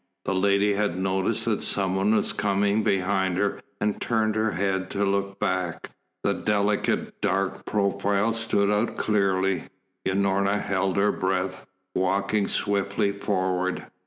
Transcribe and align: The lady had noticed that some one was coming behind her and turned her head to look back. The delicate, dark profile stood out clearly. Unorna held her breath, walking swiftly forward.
The 0.25 0.33
lady 0.33 0.73
had 0.73 0.97
noticed 0.97 1.45
that 1.45 1.61
some 1.61 1.95
one 1.95 2.15
was 2.15 2.33
coming 2.33 2.81
behind 2.83 3.37
her 3.37 3.59
and 3.79 4.01
turned 4.01 4.33
her 4.33 4.49
head 4.53 4.89
to 4.89 5.05
look 5.05 5.39
back. 5.39 5.91
The 6.23 6.33
delicate, 6.33 7.21
dark 7.21 7.65
profile 7.65 8.33
stood 8.33 8.71
out 8.71 8.97
clearly. 8.97 9.65
Unorna 10.07 10.59
held 10.59 10.97
her 10.97 11.11
breath, 11.11 11.67
walking 11.93 12.47
swiftly 12.47 13.11
forward. 13.11 13.85